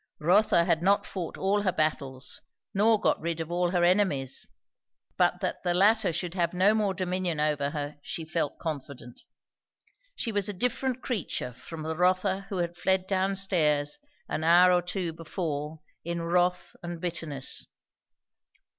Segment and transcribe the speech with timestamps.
[0.19, 2.41] Rotha had not fought all her battles
[2.73, 4.47] nor got rid of all her enemies,
[5.15, 9.21] but that the latter should have no more dominion over her she felt confident.
[10.15, 14.73] She was a different creature from the Rotha who had fled down stairs an hour
[14.73, 17.67] or two before in wrath and bitterness.